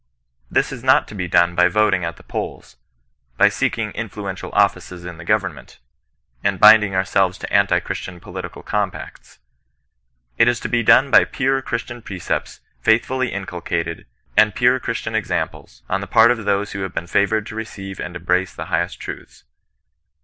[0.49, 2.75] This is not to be done by voting at the polls,
[3.37, 5.77] by seeking influential offices in the government,
[6.43, 9.37] and bind ing ourselves to anti Christian political compacts.
[10.39, 15.13] It is to be done by pure Christian precepts faithfully incul cated, and pure Christian
[15.13, 18.65] examples, on the part of those who have been favoured to receive and embrace the
[18.73, 19.43] highest truths.